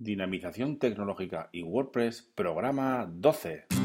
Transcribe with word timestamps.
Dinamización 0.00 0.78
tecnológica 0.78 1.50
y 1.52 1.62
WordPress, 1.62 2.22
programa 2.34 3.06
12. 3.06 3.79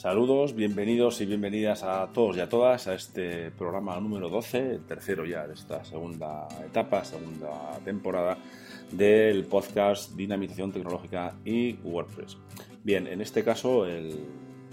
Saludos, 0.00 0.54
bienvenidos 0.54 1.20
y 1.20 1.26
bienvenidas 1.26 1.82
a 1.82 2.10
todos 2.10 2.34
y 2.34 2.40
a 2.40 2.48
todas 2.48 2.88
a 2.88 2.94
este 2.94 3.50
programa 3.50 4.00
número 4.00 4.30
12, 4.30 4.76
el 4.76 4.86
tercero 4.86 5.26
ya 5.26 5.46
de 5.46 5.52
esta 5.52 5.84
segunda 5.84 6.48
etapa, 6.64 7.04
segunda 7.04 7.78
temporada 7.84 8.38
del 8.90 9.44
podcast 9.44 10.16
Dinamización 10.16 10.72
Tecnológica 10.72 11.36
y 11.44 11.74
WordPress. 11.84 12.38
Bien, 12.82 13.08
en 13.08 13.20
este 13.20 13.44
caso 13.44 13.84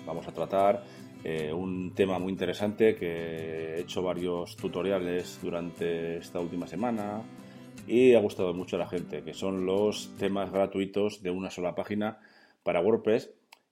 vamos 0.06 0.26
a 0.30 0.32
tratar 0.32 0.86
eh, 1.26 1.52
un 1.52 1.94
tema 1.94 2.20
muy 2.20 2.32
interesante 2.32 2.96
que 2.96 3.76
he 3.76 3.82
hecho 3.82 4.02
varios 4.02 4.56
tutoriales 4.56 5.40
durante 5.44 6.20
esta 6.20 6.40
última 6.40 6.68
semana 6.68 7.22
y 7.86 8.14
ha 8.14 8.22
gustado 8.22 8.54
mucho 8.54 8.78
a 8.78 8.80
la 8.80 8.88
gente, 8.88 9.24
que 9.24 9.34
son 9.34 9.66
los 9.66 10.10
temas 10.18 10.54
gratuitos 10.54 11.22
de 11.22 11.32
una 11.32 11.50
sola 11.50 11.76
página 11.76 12.18
para 12.64 12.80
WordPress 12.80 13.30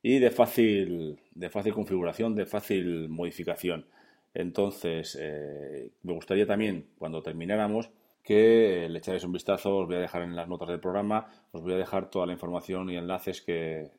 y 0.08 0.20
de 0.20 0.30
fácil, 0.30 1.20
de 1.34 1.50
fácil 1.50 1.73
configuración, 1.73 2.36
de 2.36 2.46
fácil 2.46 3.09
modificación. 3.09 3.88
Entonces, 4.36 5.18
eh, 5.20 5.90
me 6.04 6.13
gustaría 6.13 6.46
también, 6.46 6.90
cuando 7.00 7.23
termináramos, 7.23 7.90
que 8.22 8.88
le 8.88 8.99
echarais 8.99 9.23
un 9.23 9.32
vistazo, 9.32 9.77
os 9.77 9.88
voy 9.88 9.96
a 9.96 10.02
dejar 10.02 10.22
en 10.22 10.36
las 10.36 10.48
notas 10.48 10.68
del 10.68 10.80
programa, 10.80 11.26
os 11.52 11.63
voy 11.63 11.73
a 11.73 11.77
dejar 11.77 12.12
toda 12.12 12.27
la 12.27 12.34
información 12.34 12.88
y 12.91 12.98
enlaces 12.98 13.41
que, 13.41 13.90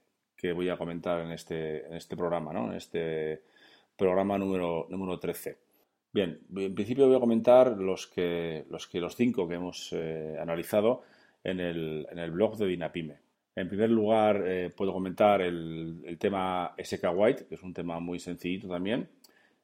voy 0.54 0.68
a 0.68 0.76
comentar 0.76 1.22
en 1.22 1.32
este, 1.32 1.84
en 1.88 1.94
este 1.94 2.16
programa, 2.16 2.52
¿no? 2.52 2.70
en 2.70 2.76
este 2.76 3.42
programa 3.96 4.38
número, 4.38 4.86
número 4.88 5.18
13. 5.18 5.58
Bien, 6.12 6.38
en 6.54 6.74
principio 6.76 7.08
voy 7.08 7.16
a 7.16 7.20
comentar 7.20 7.76
los 7.76 8.06
que 8.06 8.64
los, 8.70 8.86
que, 8.86 9.00
los 9.00 9.16
cinco 9.16 9.48
que 9.48 9.56
hemos 9.56 9.92
eh, 9.92 10.36
analizado 10.40 11.02
en 11.42 11.58
el, 11.58 12.06
en 12.12 12.20
el 12.20 12.30
blog 12.30 12.56
de 12.58 12.66
Dinapime. 12.66 13.25
En 13.56 13.68
primer 13.68 13.88
lugar, 13.88 14.44
eh, 14.46 14.70
puedo 14.76 14.92
comentar 14.92 15.40
el, 15.40 16.16
tema 16.20 16.74
SK 16.76 17.04
White, 17.14 17.46
que 17.48 17.54
es 17.54 17.62
un 17.62 17.72
tema 17.72 17.98
muy 18.00 18.18
sencillito 18.18 18.68
también. 18.68 19.08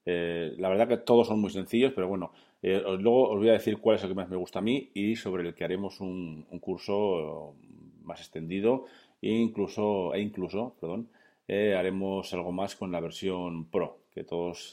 Eh, 0.07 0.55
la 0.57 0.71
verdad 0.71 0.89
que 0.89 0.97
todos 0.97 1.29
son 1.29 1.41
muy 1.41 1.51
sencillos, 1.51 1.93
pero 1.95 2.09
bueno, 2.09 2.33
eh, 2.63 2.83
luego 2.99 3.29
os 3.29 3.39
voy 3.39 3.51
a 3.51 3.53
decir 3.53 3.77
cuál 3.77 3.97
es 3.97 4.03
el 4.03 4.09
que 4.09 4.15
más 4.15 4.31
me 4.31 4.37
gusta 4.37 4.61
a 4.61 4.63
mí 4.63 4.91
y 4.95 5.15
sobre 5.15 5.47
el 5.47 5.55
que 5.55 5.65
haremos 5.65 6.01
un, 6.01 6.47
curso 6.59 7.55
más 8.03 8.21
extendido 8.21 8.87
e 9.21 9.29
incluso, 9.31 10.15
e 10.15 10.21
incluso 10.21 10.75
perdón, 10.81 11.09
haremos 11.49 12.33
algo 12.33 12.51
más 12.51 12.75
con 12.75 12.91
la 12.91 13.01
versión 13.01 13.67
Pro, 13.67 13.99
que 14.11 14.25
todos 14.25 14.73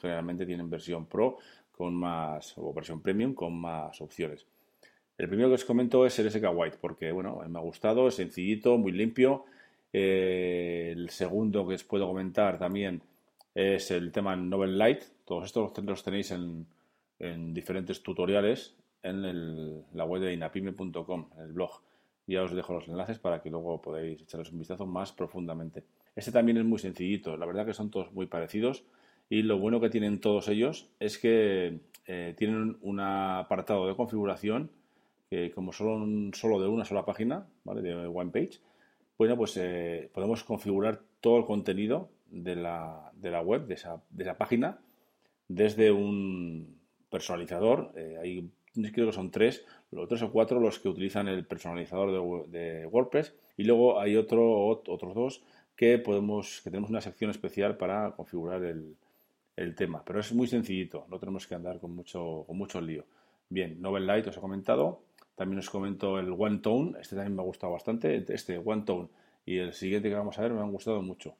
generalmente 0.00 0.44
tienen 0.44 0.68
versión 0.68 1.06
Pro 1.06 1.38
con 1.70 1.94
más, 1.94 2.58
o 2.58 2.74
versión 2.74 3.00
Premium 3.00 3.32
con 3.32 3.54
más 3.54 4.00
opciones. 4.00 4.44
El 5.18 5.28
primero 5.28 5.48
que 5.48 5.54
os 5.54 5.64
comento 5.64 6.04
es 6.04 6.18
el 6.18 6.30
SK 6.30 6.44
White, 6.54 6.78
porque 6.80 7.10
bueno, 7.10 7.40
me 7.48 7.58
ha 7.58 7.62
gustado, 7.62 8.08
es 8.08 8.14
sencillito, 8.16 8.76
muy 8.76 8.92
limpio. 8.92 9.44
Eh, 9.92 10.92
el 10.94 11.08
segundo 11.08 11.66
que 11.66 11.74
os 11.74 11.84
puedo 11.84 12.06
comentar 12.06 12.58
también 12.58 13.00
es 13.54 13.90
el 13.90 14.12
tema 14.12 14.36
Novel 14.36 14.76
Light. 14.76 15.02
Todos 15.24 15.46
estos 15.46 15.72
los 15.84 16.02
tenéis 16.02 16.32
en, 16.32 16.66
diferentes 17.54 18.02
tutoriales 18.02 18.76
en 19.02 19.84
la 19.94 20.04
web 20.04 20.20
de 20.20 20.34
inapime.com, 20.34 21.30
el 21.38 21.52
blog. 21.52 21.80
Ya 22.26 22.42
os 22.42 22.54
dejo 22.54 22.74
los 22.74 22.88
enlaces 22.88 23.18
para 23.18 23.40
que 23.40 23.48
luego 23.48 23.80
podáis 23.80 24.20
echarles 24.20 24.52
un 24.52 24.58
vistazo 24.58 24.84
más 24.84 25.12
profundamente. 25.12 25.84
Este 26.14 26.32
también 26.32 26.58
es 26.58 26.64
muy 26.64 26.78
sencillito, 26.78 27.36
la 27.36 27.46
verdad 27.46 27.64
que 27.64 27.72
son 27.72 27.90
todos 27.90 28.12
muy 28.12 28.26
parecidos 28.26 28.84
y 29.30 29.42
lo 29.42 29.58
bueno 29.58 29.80
que 29.80 29.90
tienen 29.90 30.20
todos 30.20 30.48
ellos 30.48 30.90
es 30.98 31.18
que 31.18 31.80
eh, 32.06 32.34
tienen 32.36 32.76
un 32.82 33.00
apartado 33.00 33.86
de 33.86 33.94
configuración 33.94 34.70
que 35.28 35.50
como 35.50 35.72
son 35.72 36.32
solo 36.34 36.60
de 36.60 36.68
una 36.68 36.84
sola 36.84 37.04
página, 37.04 37.46
¿vale? 37.64 37.82
De 37.82 37.94
one 37.94 38.30
page, 38.30 38.60
bueno, 39.18 39.36
pues 39.36 39.56
eh, 39.56 40.10
podemos 40.12 40.44
configurar 40.44 41.00
todo 41.20 41.38
el 41.38 41.46
contenido 41.46 42.10
de 42.30 42.56
la, 42.56 43.10
de 43.14 43.30
la 43.30 43.40
web, 43.40 43.66
de 43.66 43.74
esa, 43.74 44.02
de 44.10 44.24
esa, 44.24 44.36
página, 44.36 44.78
desde 45.48 45.90
un 45.90 46.78
personalizador. 47.10 47.92
Eh, 47.96 48.46
creo 48.92 49.06
que 49.06 49.12
son 49.12 49.30
tres, 49.30 49.64
los 49.90 50.08
tres 50.08 50.22
o 50.22 50.30
cuatro 50.30 50.60
los 50.60 50.78
que 50.78 50.88
utilizan 50.88 51.28
el 51.28 51.46
personalizador 51.46 52.48
de, 52.48 52.86
WordPress. 52.86 53.34
Y 53.56 53.64
luego 53.64 54.00
hay 54.00 54.16
otro, 54.16 54.66
otros 54.66 55.14
dos 55.14 55.42
que 55.76 55.98
podemos, 55.98 56.60
que 56.62 56.70
tenemos 56.70 56.90
una 56.90 57.00
sección 57.00 57.30
especial 57.30 57.76
para 57.78 58.12
configurar 58.12 58.62
el, 58.64 58.96
el 59.56 59.74
tema. 59.74 60.02
Pero 60.04 60.20
es 60.20 60.32
muy 60.32 60.46
sencillito, 60.46 61.06
no 61.08 61.18
tenemos 61.18 61.46
que 61.46 61.54
andar 61.54 61.80
con 61.80 61.94
mucho, 61.94 62.44
con 62.46 62.58
mucho 62.58 62.80
lío. 62.80 63.04
Bien, 63.48 63.80
Novel 63.80 64.06
Light 64.06 64.26
os 64.26 64.36
he 64.36 64.40
comentado. 64.40 65.05
También 65.36 65.58
os 65.58 65.70
comento 65.70 66.18
el 66.18 66.30
One 66.32 66.58
Tone, 66.58 66.98
este 66.98 67.14
también 67.14 67.36
me 67.36 67.42
ha 67.42 67.44
gustado 67.44 67.74
bastante, 67.74 68.24
este 68.28 68.58
One 68.58 68.82
Tone 68.82 69.08
y 69.44 69.58
el 69.58 69.74
siguiente 69.74 70.08
que 70.08 70.14
vamos 70.14 70.38
a 70.38 70.42
ver 70.42 70.52
me 70.52 70.60
han 70.60 70.72
gustado 70.72 71.02
mucho. 71.02 71.36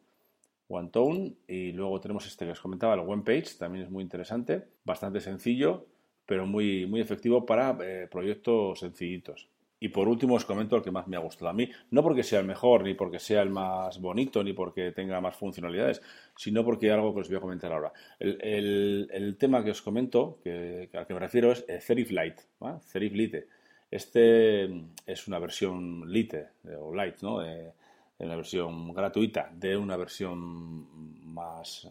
One 0.69 0.91
Tone 0.91 1.33
y 1.49 1.73
luego 1.73 1.99
tenemos 2.01 2.27
este 2.27 2.45
que 2.45 2.53
os 2.53 2.61
comentaba, 2.61 2.95
el 2.95 3.01
One 3.01 3.23
Page, 3.23 3.57
también 3.59 3.87
es 3.87 3.91
muy 3.91 4.03
interesante, 4.05 4.65
bastante 4.85 5.21
sencillo, 5.21 5.87
pero 6.27 6.47
muy, 6.47 6.87
muy 6.87 7.01
efectivo 7.01 7.47
para 7.47 7.77
eh, 7.81 8.07
proyectos 8.11 8.81
sencillitos. 8.81 9.49
Y 9.79 9.89
por 9.89 10.09
último 10.09 10.35
os 10.35 10.45
comento 10.45 10.77
el 10.77 10.83
que 10.83 10.91
más 10.91 11.07
me 11.07 11.17
ha 11.17 11.21
gustado 11.21 11.51
a 11.51 11.55
mí, 11.55 11.71
no 11.91 12.03
porque 12.03 12.23
sea 12.23 12.41
el 12.41 12.47
mejor, 12.47 12.83
ni 12.83 12.95
porque 12.95 13.19
sea 13.19 13.43
el 13.43 13.51
más 13.51 14.01
bonito, 14.01 14.45
ni 14.45 14.53
porque 14.53 14.93
tenga 14.93 15.21
más 15.21 15.37
funcionalidades, 15.37 16.03
sino 16.35 16.65
porque 16.65 16.91
algo 16.91 17.15
que 17.15 17.21
os 17.21 17.29
voy 17.29 17.37
a 17.37 17.41
comentar 17.41 17.73
ahora. 17.73 17.93
El, 18.19 19.37
tema 19.39 19.63
que 19.65 19.71
os 19.71 19.83
comento, 19.83 20.39
que, 20.43 20.91
al 20.93 21.07
que 21.07 21.15
me 21.15 21.21
refiero, 21.21 21.53
es 21.53 21.65
Serif 21.81 22.11
Lite, 22.11 22.43
Serif 22.81 23.13
Lite. 23.13 23.49
Este 23.91 24.69
mm, 24.69 24.91
es 25.07 25.29
una 25.29 25.39
versión 25.39 26.11
Lite 26.11 26.49
o 26.79 26.95
Lite, 26.95 27.19
¿no? 27.23 27.41
De, 27.41 27.73
la 28.19 28.35
versión 28.35 28.95
gratuita 28.95 29.51
de 29.55 29.77
una 29.77 29.95
versión 29.97 31.27
más, 31.35 31.85
eh, 31.85 31.89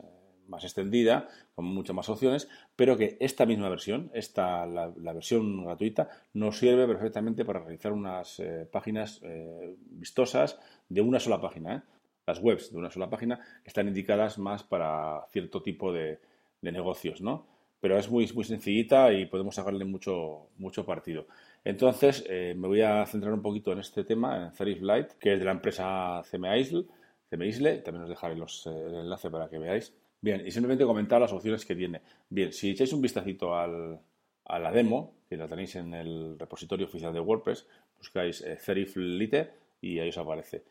más 0.47 0.63
extendida, 0.63 1.27
con 1.53 1.65
muchas 1.65 1.95
más 1.95 2.09
opciones, 2.09 2.49
pero 2.75 2.97
que 2.97 3.15
esta 3.19 3.45
misma 3.45 3.69
versión, 3.69 4.09
esta, 4.11 4.65
la, 4.65 4.89
versión 5.13 5.63
gratuita, 5.63 6.09
nos 6.33 6.57
sirve 6.57 6.87
perfectamente 6.87 7.45
para 7.45 7.59
realizar 7.59 7.93
unas 7.93 8.39
eh, 8.39 8.67
páginas 8.71 9.19
eh, 9.23 9.75
vistosas 9.91 10.59
de 10.89 11.01
una 11.01 11.19
sola 11.19 11.39
página. 11.39 11.85
Las 12.25 12.39
webs 12.39 12.71
de 12.71 12.79
una 12.79 12.89
sola 12.89 13.07
página 13.07 13.39
están 13.63 13.87
indicadas 13.87 14.39
más 14.39 14.63
para 14.63 15.27
cierto 15.31 15.61
tipo 15.61 15.93
de, 15.93 16.19
de 16.59 16.71
negocios, 16.71 17.21
¿no? 17.21 17.45
Pero 17.79 17.99
es 17.99 18.09
muy, 18.09 18.27
muy 18.33 18.43
sencillita 18.43 19.13
y 19.13 19.27
podemos 19.27 19.53
sacarle 19.53 19.85
mucho, 19.85 20.47
mucho 20.57 20.85
partido. 20.85 21.27
Entonces, 21.65 22.23
eh, 22.29 22.53
me 22.55 22.67
voy 22.67 22.81
a 22.81 23.03
centrar 23.07 23.33
un 23.33 23.41
poquito 23.41 23.71
en 23.71 23.79
este 23.79 24.03
tema, 24.03 24.45
en 24.45 24.53
Serif 24.53 24.81
Light, 24.83 25.13
que 25.13 25.33
es 25.33 25.39
de 25.39 25.45
la 25.45 25.51
empresa 25.51 26.21
CMISL, 26.29 26.87
CMISL, 27.27 27.81
también 27.81 28.03
os 28.03 28.09
dejaré 28.09 28.35
los, 28.35 28.67
eh, 28.67 28.69
el 28.69 28.93
enlace 28.93 29.31
para 29.31 29.49
que 29.49 29.57
veáis. 29.57 29.91
Bien, 30.21 30.45
y 30.45 30.51
simplemente 30.51 30.85
comentar 30.85 31.19
las 31.19 31.33
opciones 31.33 31.65
que 31.65 31.75
tiene. 31.75 32.01
Bien, 32.29 32.53
si 32.53 32.69
echáis 32.69 32.93
un 32.93 33.01
vistacito 33.01 33.55
a 33.55 33.67
la 33.67 34.71
demo, 34.71 35.15
que 35.27 35.37
la 35.37 35.47
tenéis 35.47 35.75
en 35.75 35.95
el 35.95 36.37
repositorio 36.37 36.85
oficial 36.85 37.11
de 37.11 37.19
WordPress, 37.19 37.67
buscáis 37.97 38.41
eh, 38.41 38.59
Lite 38.95 39.49
y 39.81 39.97
ahí 39.97 40.09
os 40.09 40.17
aparece. 40.19 40.63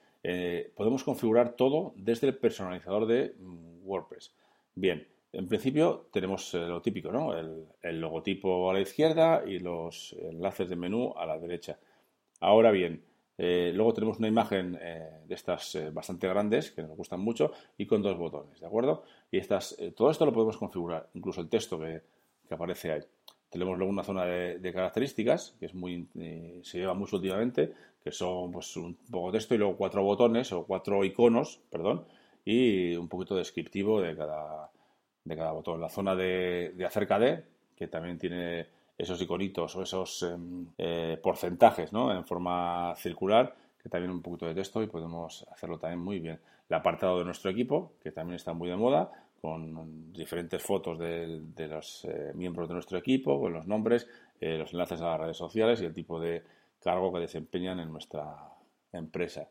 podemos 0.77 1.03
configurar 1.03 1.57
todo 1.57 1.93
desde 1.97 2.29
el 2.29 2.37
personalizador 2.37 3.07
de 3.07 3.35
mm, 3.37 3.85
WordPress. 3.85 4.33
Bien, 4.77 5.07
en 5.35 5.47
principio 5.47 6.07
tenemos 6.13 6.55
eh, 6.55 6.59
lo 6.59 6.81
típico, 6.81 7.11
¿no? 7.11 7.37
El, 7.37 8.01
logotipo 8.01 8.71
a 8.71 8.75
la 8.75 8.81
izquierda 8.81 9.43
y 9.47 9.59
los 9.59 10.15
enlaces 10.19 10.69
de 10.69 10.77
menú 10.77 11.13
a 11.17 11.27
la 11.27 11.39
derecha. 11.39 11.79
Ahora 12.41 12.71
bien, 12.71 13.03
eh, 13.37 13.73
luego 13.75 13.93
tenemos 13.93 14.19
una 14.19 14.29
imagen 14.29 14.79
eh, 14.81 15.21
de 15.27 15.35
estas 15.35 15.77
bastante 15.93 16.29
grandes 16.29 16.71
que 16.71 16.83
nos 16.83 16.97
gustan 16.97 17.21
mucho 17.21 17.53
y 17.77 17.87
con 17.87 18.03
dos 18.03 18.17
botones, 18.17 18.61
¿de 18.61 18.67
acuerdo? 18.67 19.05
Y 19.31 19.39
estas, 19.39 19.77
todo 19.97 20.11
esto 20.11 20.25
lo 20.25 20.33
podemos 20.33 20.57
configurar, 20.57 21.09
incluso 21.15 21.41
el 21.41 21.49
texto 21.49 21.79
que, 21.79 22.03
aparece 22.51 22.93
ahí. 22.93 23.01
Tenemos 23.51 23.77
luego 23.77 23.93
una 23.93 24.05
zona 24.05 24.25
de, 24.27 24.73
características 24.73 25.57
que 25.59 25.67
es 25.67 25.75
muy, 25.75 26.07
se 26.63 26.79
lleva 26.79 26.95
mucho 26.95 27.17
últimamente, 27.17 27.73
que 28.03 28.13
son 28.13 28.53
pues, 28.53 28.77
un 28.77 28.95
poco 29.11 29.33
de 29.33 29.39
texto 29.39 29.55
y 29.55 29.59
luego 29.59 29.77
cuatro 29.77 30.05
botones 30.05 30.53
o 30.53 30.65
cuatro 30.65 31.05
iconos, 31.05 31.61
perdón, 31.71 32.05
y 32.45 32.95
un 32.95 33.09
poquito 33.09 33.35
descriptivo 33.35 34.01
de 34.01 34.15
cada, 34.17 34.71
de 35.25 35.37
cada 35.37 35.53
botón. 35.53 35.81
La 35.81 35.89
zona 35.89 36.15
de, 36.15 36.73
de 36.77 36.85
acerca 36.85 37.19
de, 37.19 37.45
que 37.77 37.89
también 37.89 38.19
tiene 38.19 38.67
esos 38.97 39.21
iconitos 39.21 39.75
o 39.77 39.83
esos 39.83 40.23
em, 40.23 40.67
eh, 40.79 41.19
porcentajes 41.23 41.93
¿no? 41.93 42.13
en 42.13 42.25
forma 42.25 42.95
circular, 42.97 43.55
que 43.83 43.89
también 43.89 44.11
un 44.11 44.23
poquito 44.23 44.47
de 44.47 44.55
texto 44.55 44.83
y 44.83 44.87
podemos 44.87 45.47
hacerlo 45.51 45.79
también 45.79 46.01
muy 46.01 46.21
bien. 46.21 46.41
El 46.69 46.77
apartado 46.77 47.19
de 47.19 47.25
nuestro 47.25 47.51
equipo, 47.51 47.93
que 48.03 48.13
también 48.13 48.37
está 48.37 48.53
muy 48.53 48.69
de 48.69 48.77
moda, 48.77 49.11
con 49.41 50.13
diferentes 50.13 50.63
fotos 50.63 50.99
de, 50.99 51.69
los 51.69 52.07
eh, 52.07 52.33
miembros 52.35 52.69
de 52.69 52.75
nuestro 52.75 52.97
equipo, 52.97 53.39
con 53.39 53.53
los 53.53 53.67
nombres, 53.67 54.09
eh, 54.41 54.57
los 54.57 54.73
enlaces 54.73 55.01
a 55.03 55.11
las 55.11 55.21
redes 55.21 55.37
sociales 55.37 55.83
y 55.83 55.85
el 55.85 55.93
tipo 55.93 56.19
de 56.19 56.43
cargo 56.81 57.13
que 57.13 57.21
desempeñan 57.21 57.79
en 57.81 57.93
nuestra 57.93 58.37
empresa. 58.93 59.49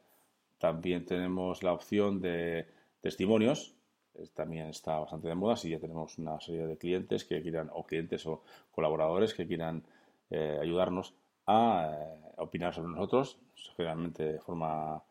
También 0.57 1.05
tenemos 1.05 1.61
la 1.61 1.73
opción 1.73 2.21
de 2.21 2.65
testimonios, 3.01 3.75
también 4.33 4.67
está 4.67 4.99
bastante 4.99 5.27
de 5.27 5.35
moda 5.35 5.55
si 5.55 5.69
ya 5.69 5.79
tenemos 5.79 6.17
una 6.17 6.39
serie 6.39 6.65
de 6.65 6.77
clientes 6.77 7.25
que 7.25 7.41
quieran, 7.41 7.69
o 7.73 7.83
clientes 7.83 8.25
o 8.25 8.43
colaboradores 8.71 9.33
que 9.33 9.47
quieran 9.47 9.83
eh, 10.29 10.57
ayudarnos 10.61 11.13
a 11.47 11.91
eh, 11.93 12.33
opinar 12.37 12.73
sobre 12.73 12.91
nosotros, 12.91 13.37
generalmente 13.75 14.33
de 14.33 14.39
forma 14.39 15.01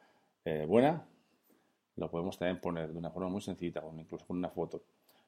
buena. 0.67 1.07
Lo 1.95 2.11
podemos 2.11 2.37
también 2.37 2.61
poner 2.61 2.93
de 2.93 2.99
una 2.99 3.11
forma 3.11 3.29
muy 3.29 3.41
sencilla, 3.41 3.81
incluso 3.97 4.27
con 4.27 4.39
una 4.39 4.49
foto. 4.49 4.83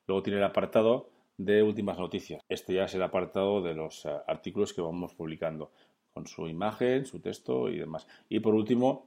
Luego 0.08 0.24
tiene 0.24 0.38
el 0.38 0.44
apartado 0.44 1.08
de 1.36 1.62
últimas 1.62 1.98
noticias. 1.98 2.42
Este 2.48 2.74
ya 2.74 2.84
es 2.84 2.94
el 2.94 3.02
apartado 3.02 3.62
de 3.62 3.74
los 3.74 4.06
artículos 4.26 4.72
que 4.72 4.80
vamos 4.80 5.14
publicando 5.14 5.70
con 6.14 6.26
su 6.26 6.48
imagen, 6.48 7.04
su 7.04 7.20
texto 7.20 7.68
y 7.68 7.78
demás. 7.78 8.06
Y 8.28 8.40
por 8.40 8.54
último, 8.54 9.06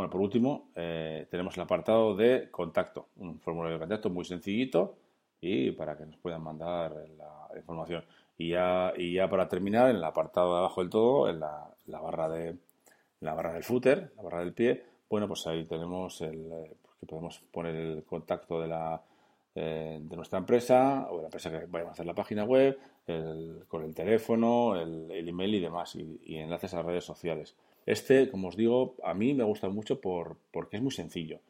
bueno, 0.00 0.10
por 0.10 0.22
último, 0.22 0.70
eh, 0.76 1.26
tenemos 1.30 1.54
el 1.58 1.62
apartado 1.62 2.16
de 2.16 2.50
contacto, 2.50 3.08
un 3.16 3.38
formulario 3.38 3.76
de 3.76 3.80
contacto 3.80 4.08
muy 4.08 4.24
sencillito 4.24 4.96
y 5.42 5.72
para 5.72 5.94
que 5.94 6.06
nos 6.06 6.16
puedan 6.16 6.42
mandar 6.42 6.94
la 7.18 7.54
información. 7.54 8.02
Y 8.38 8.48
ya, 8.48 8.94
y 8.96 9.12
ya 9.12 9.28
para 9.28 9.46
terminar, 9.46 9.90
en 9.90 9.96
el 9.96 10.04
apartado 10.04 10.54
de 10.54 10.58
abajo 10.60 10.80
del 10.80 10.88
todo, 10.88 11.28
en 11.28 11.40
la, 11.40 11.68
barra 11.86 12.30
de 12.30 12.56
la 13.20 13.34
barra 13.34 13.52
del 13.52 13.62
footer, 13.62 14.10
la 14.16 14.22
barra 14.22 14.38
del 14.40 14.54
pie, 14.54 14.82
bueno, 15.10 15.28
pues 15.28 15.46
ahí 15.46 15.66
tenemos 15.66 16.22
el 16.22 16.50
eh, 16.50 16.76
que 16.98 17.04
podemos 17.04 17.38
poner 17.52 17.76
el 17.76 18.02
contacto 18.04 18.58
de 18.58 18.68
la 18.68 19.02
eh, 19.54 19.98
de 20.00 20.16
nuestra 20.16 20.38
empresa 20.38 21.08
o 21.10 21.16
de 21.16 21.22
la 21.24 21.26
empresa 21.26 21.50
que 21.50 21.66
vayamos 21.66 21.90
a 21.90 21.92
hacer 21.92 22.06
la 22.06 22.14
página 22.14 22.44
web, 22.44 22.78
con 23.68 23.84
el 23.84 23.94
teléfono, 23.94 24.80
el, 24.80 25.28
email 25.28 25.56
y 25.56 25.60
demás, 25.60 25.94
y, 25.94 26.36
enlaces 26.36 26.72
a 26.72 26.80
redes 26.80 27.04
sociales. 27.04 27.54
Este, 27.90 28.30
como 28.30 28.46
os 28.50 28.56
digo, 28.56 28.94
a 29.02 29.14
mí 29.14 29.34
me 29.34 29.42
gusta 29.42 29.68
mucho 29.68 30.00
por, 30.00 30.36
porque 30.52 30.76
es 30.76 30.82
muy 30.82 30.92
sencillo, 30.92 31.40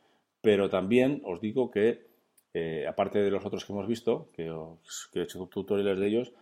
pero 0.40 0.70
también 0.70 1.20
os 1.26 1.38
digo 1.38 1.70
que, 1.70 2.06
eh, 2.54 2.86
aparte 2.88 3.18
de 3.20 3.30
los 3.30 3.44
otros 3.44 3.66
que 3.66 3.74
hemos 3.74 3.86
visto, 3.86 4.30
que, 4.32 4.46
he 4.46 5.22
hecho 5.22 5.46
tutoriales 5.48 5.98
de 6.00 6.06
ellos, 6.06 6.32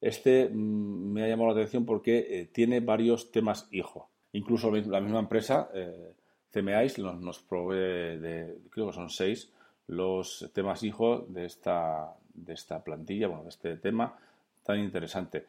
este 0.00 0.48
mm, 0.48 1.12
me 1.12 1.24
ha 1.24 1.28
llamado 1.28 1.50
la 1.50 1.60
atención 1.60 1.84
porque 1.84 2.26
eh, 2.26 2.48
tiene 2.50 2.80
varios 2.80 3.32
temas 3.32 3.68
hijo. 3.70 4.08
Incluso 4.32 4.70
la 4.70 5.02
misma 5.02 5.18
empresa, 5.18 5.68
eh, 5.74 6.14
CMAIS, 6.50 6.98
nos, 7.00 7.20
nos 7.20 7.38
provee 7.40 8.16
de, 8.16 8.56
creo 8.70 8.86
que 8.86 8.94
son 8.94 9.10
seis, 9.10 9.52
los 9.88 10.50
temas 10.54 10.82
hijos 10.84 11.30
de 11.34 11.44
esta, 11.44 12.14
de 12.32 12.54
esta 12.54 12.82
plantilla, 12.82 13.28
bueno, 13.28 13.42
de 13.42 13.50
este 13.50 13.76
tema 13.76 14.16
tan 14.62 14.78
interesante. 14.78 15.44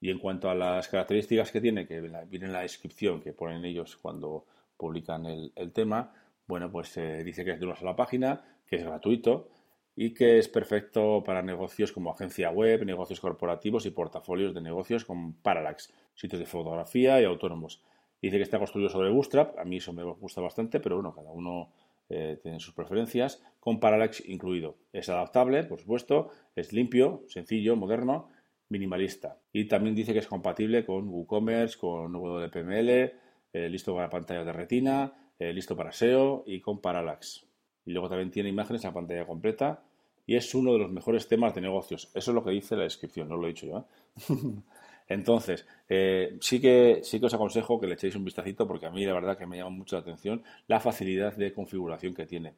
Y 0.00 0.10
en 0.10 0.18
cuanto 0.18 0.50
a 0.50 0.54
las 0.54 0.88
características 0.88 1.50
que 1.50 1.60
tiene, 1.60 1.86
que 1.86 2.00
viene 2.00 2.46
en 2.46 2.52
la 2.52 2.62
descripción 2.62 3.20
que 3.20 3.32
ponen 3.32 3.64
ellos 3.64 3.96
cuando 3.96 4.44
publican 4.76 5.24
el, 5.26 5.72
tema, 5.72 6.12
bueno, 6.46 6.70
pues 6.70 6.88
se 6.88 7.24
dice 7.24 7.44
que 7.44 7.52
es 7.52 7.60
de 7.60 7.66
una 7.66 7.76
sola 7.76 7.96
página, 7.96 8.44
que 8.66 8.76
es 8.76 8.84
gratuito 8.84 9.48
y 9.96 10.12
que 10.12 10.38
es 10.38 10.48
perfecto 10.48 11.22
para 11.24 11.40
negocios 11.40 11.92
como 11.92 12.10
agencia 12.10 12.50
web, 12.50 12.84
negocios 12.84 13.20
corporativos 13.20 13.86
y 13.86 13.90
portafolios 13.90 14.52
de 14.52 14.60
negocios 14.60 15.04
con 15.06 15.32
Parallax, 15.32 15.92
sitios 16.14 16.40
de 16.40 16.46
fotografía 16.46 17.20
y 17.20 17.24
autónomos. 17.24 17.82
Dice 18.20 18.36
que 18.36 18.42
está 18.42 18.58
construido 18.58 18.90
sobre 18.90 19.10
Bootstrap, 19.10 19.58
a 19.58 19.64
mí 19.64 19.76
eso 19.78 19.92
me 19.92 20.04
gusta 20.04 20.42
bastante, 20.42 20.80
pero 20.80 20.96
bueno, 20.96 21.14
cada 21.14 21.30
uno 21.30 21.70
eh, 22.08 22.38
tienen 22.40 22.60
sus 22.60 22.72
preferencias, 22.72 23.42
con 23.58 23.80
Parallax 23.80 24.22
incluido. 24.28 24.76
Es 24.92 25.08
adaptable, 25.08 25.64
por 25.64 25.80
supuesto, 25.80 26.30
es 26.54 26.72
limpio, 26.72 27.24
sencillo, 27.28 27.74
moderno, 27.74 28.28
minimalista. 28.68 29.38
Y 29.52 29.66
también 29.66 29.94
dice 29.94 30.12
que 30.12 30.18
es 30.18 30.26
compatible 30.26 30.84
con 30.84 31.08
WooCommerce, 31.08 31.78
con 31.78 32.12
WPML, 32.12 33.12
eh, 33.52 33.68
listo 33.68 33.94
para 33.94 34.10
pantalla 34.10 34.44
de 34.44 34.52
retina, 34.52 35.12
eh, 35.38 35.52
listo 35.52 35.76
para 35.76 35.92
SEO 35.92 36.44
y 36.46 36.60
con 36.60 36.80
Parallax. 36.80 37.46
Y 37.84 37.92
luego 37.92 38.08
también 38.08 38.30
tiene 38.30 38.48
imágenes 38.48 38.84
a 38.84 38.92
pantalla 38.92 39.26
completa 39.26 39.82
y 40.26 40.34
es 40.36 40.54
uno 40.54 40.72
de 40.72 40.78
los 40.80 40.90
mejores 40.90 41.28
temas 41.28 41.54
de 41.54 41.60
negocios. 41.60 42.10
Eso 42.14 42.30
es 42.30 42.34
lo 42.34 42.44
que 42.44 42.50
dice 42.50 42.76
la 42.76 42.82
descripción, 42.82 43.28
no 43.28 43.36
lo 43.36 43.46
he 43.46 43.50
dicho 43.50 43.66
yo. 43.66 43.86
Entonces, 45.08 45.66
eh, 45.88 46.36
sí, 46.40 46.60
que, 46.60 47.00
sí 47.04 47.20
que 47.20 47.26
os 47.26 47.34
aconsejo 47.34 47.78
que 47.78 47.86
le 47.86 47.94
echéis 47.94 48.16
un 48.16 48.24
vistacito 48.24 48.66
porque 48.66 48.86
a 48.86 48.90
mí 48.90 49.04
la 49.04 49.12
verdad 49.12 49.38
que 49.38 49.46
me 49.46 49.56
llama 49.56 49.70
mucho 49.70 49.94
la 49.94 50.00
atención 50.00 50.42
la 50.66 50.80
facilidad 50.80 51.36
de 51.36 51.52
configuración 51.52 52.12
que 52.12 52.26
tiene 52.26 52.54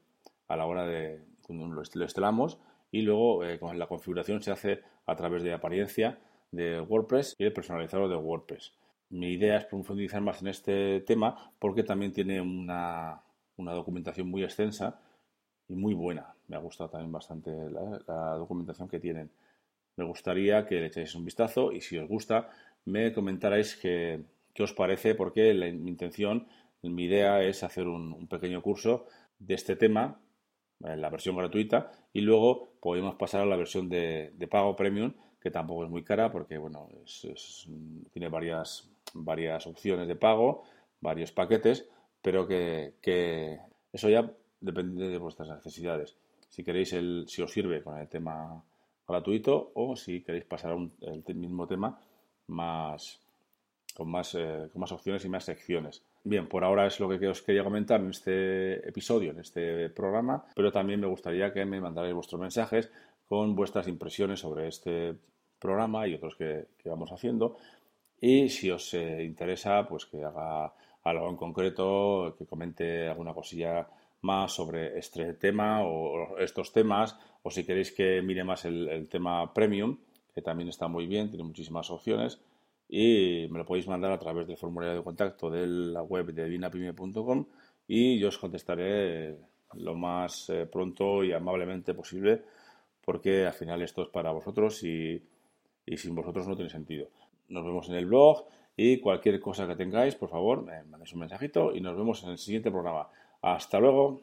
a 0.48 0.56
la 0.56 0.64
hora 0.64 0.86
de 0.86 1.20
cuando 1.42 1.66
lo 1.66 1.82
instalamos 1.82 2.58
y 2.90 3.02
luego 3.02 3.44
eh, 3.44 3.58
con 3.58 3.78
la 3.78 3.86
configuración 3.86 4.42
se 4.42 4.50
hace 4.50 4.82
a 5.08 5.16
través 5.16 5.42
de 5.42 5.52
apariencia 5.52 6.18
de 6.52 6.80
WordPress 6.80 7.34
y 7.38 7.44
el 7.44 7.52
personalizador 7.52 8.08
de 8.08 8.16
WordPress. 8.16 8.72
Mi 9.10 9.32
idea 9.32 9.56
es 9.56 9.64
profundizar 9.64 10.20
más 10.20 10.40
en 10.42 10.48
este 10.48 11.00
tema 11.00 11.52
porque 11.58 11.82
también 11.82 12.12
tiene 12.12 12.40
una, 12.40 13.20
documentación 13.56 14.28
muy 14.28 14.44
extensa 14.44 15.00
y 15.68 15.74
muy 15.74 15.94
buena. 15.94 16.34
Me 16.46 16.56
ha 16.56 16.60
gustado 16.60 16.90
también 16.90 17.12
bastante 17.12 17.50
la 17.70 18.36
documentación 18.36 18.88
que 18.88 19.00
tienen 19.00 19.30
me 19.98 20.04
gustaría 20.04 20.64
que 20.64 20.76
le 20.76 20.86
echéis 20.86 21.16
un 21.16 21.24
vistazo 21.24 21.72
y 21.72 21.80
si 21.80 21.98
os 21.98 22.08
gusta 22.08 22.48
me 22.84 23.12
comentarais 23.12 23.76
qué, 23.76 24.22
os 24.58 24.72
parece 24.72 25.16
porque 25.16 25.52
mi 25.54 25.90
intención, 25.90 26.46
mi 26.82 27.04
idea 27.04 27.42
es 27.42 27.64
hacer 27.64 27.88
un, 27.88 28.28
pequeño 28.28 28.62
curso 28.62 29.06
de 29.40 29.54
este 29.54 29.74
tema 29.74 30.20
la 30.80 31.10
versión 31.10 31.36
gratuita 31.36 31.90
y 32.12 32.20
luego 32.20 32.74
podemos 32.80 33.16
pasar 33.16 33.40
a 33.40 33.46
la 33.46 33.56
versión 33.56 33.88
de, 33.88 34.32
pago 34.50 34.76
premium 34.76 35.12
que 35.40 35.50
tampoco 35.50 35.84
es 35.84 35.90
muy 35.90 36.04
cara 36.04 36.30
porque 36.30 36.58
bueno 36.58 36.88
tiene 38.12 38.28
varias 38.28 38.88
varias 39.14 39.66
opciones 39.66 40.06
de 40.06 40.16
pago 40.16 40.62
varios 41.00 41.32
paquetes 41.32 41.88
pero 42.22 42.46
que, 42.46 43.58
eso 43.92 44.08
ya 44.08 44.30
depende 44.60 45.08
de 45.08 45.18
vuestras 45.18 45.48
necesidades 45.48 46.16
si 46.48 46.62
queréis 46.62 46.92
el 46.92 47.24
si 47.28 47.42
os 47.42 47.52
sirve 47.52 47.82
con 47.82 47.98
el 47.98 48.08
tema 48.08 48.62
gratuito 49.08 49.72
o 49.74 49.96
si 49.96 50.22
queréis 50.22 50.44
pasar 50.44 50.74
un, 50.74 50.92
el 51.00 51.34
mismo 51.34 51.66
tema 51.66 51.98
más, 52.48 53.20
con, 53.94 54.10
más, 54.10 54.34
eh, 54.34 54.68
con 54.70 54.80
más 54.80 54.92
opciones 54.92 55.24
y 55.24 55.28
más 55.28 55.44
secciones. 55.44 56.02
Bien, 56.24 56.48
por 56.48 56.64
ahora 56.64 56.86
es 56.86 57.00
lo 57.00 57.08
que 57.08 57.28
os 57.28 57.42
quería 57.42 57.64
comentar 57.64 58.00
en 58.00 58.10
este 58.10 58.86
episodio, 58.88 59.30
en 59.30 59.40
este 59.40 59.88
programa, 59.90 60.44
pero 60.54 60.72
también 60.72 61.00
me 61.00 61.06
gustaría 61.06 61.52
que 61.52 61.64
me 61.64 61.80
mandarais 61.80 62.14
vuestros 62.14 62.40
mensajes 62.40 62.90
con 63.28 63.54
vuestras 63.54 63.88
impresiones 63.88 64.40
sobre 64.40 64.68
este 64.68 65.14
programa 65.58 66.06
y 66.06 66.14
otros 66.14 66.36
que, 66.36 66.66
vamos 66.84 67.12
haciendo. 67.12 67.56
Y 68.20 68.48
si 68.48 68.70
os 68.70 68.92
eh, 68.94 69.22
interesa, 69.24 69.86
pues 69.86 70.06
que 70.06 70.24
haga 70.24 70.72
algo 71.04 71.28
en 71.28 71.36
concreto, 71.36 72.34
que 72.38 72.46
comente 72.46 73.08
alguna 73.08 73.34
cosilla 73.34 73.86
más 74.22 74.52
sobre 74.52 74.98
este 74.98 75.34
tema 75.34 75.82
o 75.84 76.38
estos 76.38 76.72
temas, 76.72 77.16
o 77.42 77.50
si 77.50 77.64
queréis 77.64 77.92
que 77.92 78.20
mire 78.22 78.44
más 78.44 78.64
el, 78.64 79.08
tema 79.08 79.52
premium, 79.54 79.98
que 80.34 80.42
también 80.42 80.68
está 80.68 80.88
muy 80.88 81.06
bien, 81.06 81.28
tiene 81.28 81.44
muchísimas 81.44 81.90
opciones, 81.90 82.40
y 82.88 83.46
me 83.50 83.58
lo 83.58 83.66
podéis 83.66 83.86
mandar 83.86 84.12
a 84.12 84.18
través 84.18 84.46
del 84.46 84.56
formulario 84.56 84.96
de 84.96 85.04
contacto 85.04 85.50
de 85.50 85.66
la 85.66 86.02
web 86.02 86.32
de 86.32 86.48
vinapime.com 86.48 87.46
y 87.86 88.18
yo 88.18 88.28
os 88.28 88.38
contestaré 88.38 89.36
lo 89.74 89.94
más 89.94 90.48
eh, 90.50 90.66
pronto 90.66 91.22
y 91.22 91.32
amablemente 91.32 91.94
posible, 91.94 92.42
porque 93.04 93.46
al 93.46 93.52
final 93.52 93.82
esto 93.82 94.02
es 94.02 94.08
para 94.08 94.32
vosotros 94.32 94.82
y, 94.84 95.22
y 95.84 95.96
sin 95.96 96.14
vosotros 96.14 96.48
no 96.48 96.54
tiene 96.54 96.70
sentido. 96.70 97.08
Nos 97.48 97.64
vemos 97.64 97.88
en 97.88 97.96
el 97.96 98.06
blog 98.06 98.44
y 98.76 99.00
cualquier 99.00 99.40
cosa 99.40 99.66
que 99.66 99.76
tengáis, 99.76 100.14
por 100.14 100.30
favor, 100.30 100.62
me 100.62 100.82
mandéis 100.84 101.12
un 101.12 101.20
mensajito 101.20 101.74
y 101.74 101.80
nos 101.80 101.96
vemos 101.96 102.22
en 102.24 102.30
el 102.30 102.38
siguiente 102.38 102.70
programa. 102.70 103.08
Hasta 103.42 103.80
luego. 103.80 104.20